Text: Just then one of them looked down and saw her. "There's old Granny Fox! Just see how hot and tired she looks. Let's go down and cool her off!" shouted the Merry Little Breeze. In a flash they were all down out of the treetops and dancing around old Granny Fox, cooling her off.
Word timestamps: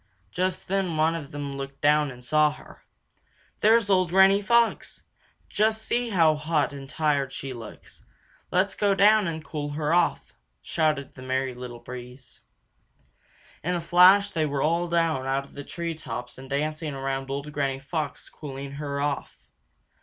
Just 0.31 0.67
then 0.67 0.97
one 0.97 1.13
of 1.13 1.29
them 1.29 1.55
looked 1.57 1.79
down 1.79 2.09
and 2.09 2.25
saw 2.25 2.49
her. 2.53 2.83
"There's 3.59 3.87
old 3.87 4.09
Granny 4.09 4.41
Fox! 4.41 5.03
Just 5.47 5.83
see 5.83 6.09
how 6.09 6.33
hot 6.35 6.73
and 6.73 6.89
tired 6.89 7.31
she 7.31 7.53
looks. 7.53 8.03
Let's 8.51 8.73
go 8.73 8.95
down 8.95 9.27
and 9.27 9.45
cool 9.45 9.73
her 9.73 9.93
off!" 9.93 10.33
shouted 10.63 11.13
the 11.13 11.21
Merry 11.21 11.53
Little 11.53 11.77
Breeze. 11.81 12.39
In 13.63 13.75
a 13.75 13.79
flash 13.79 14.31
they 14.31 14.47
were 14.47 14.63
all 14.63 14.87
down 14.87 15.27
out 15.27 15.45
of 15.45 15.53
the 15.53 15.63
treetops 15.63 16.35
and 16.39 16.49
dancing 16.49 16.95
around 16.95 17.29
old 17.29 17.51
Granny 17.51 17.77
Fox, 17.79 18.27
cooling 18.27 18.71
her 18.81 18.99
off. 18.99 19.37